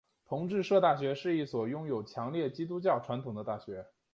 [0.25, 3.85] 同志社大学是一所拥有强烈基督教传统的大学。